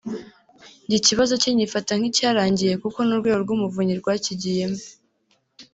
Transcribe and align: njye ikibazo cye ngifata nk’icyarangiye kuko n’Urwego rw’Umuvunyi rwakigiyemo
njye 0.85 0.97
ikibazo 1.01 1.33
cye 1.41 1.49
ngifata 1.55 1.91
nk’icyarangiye 1.99 2.73
kuko 2.83 2.99
n’Urwego 3.03 3.39
rw’Umuvunyi 3.45 3.93
rwakigiyemo 4.01 4.79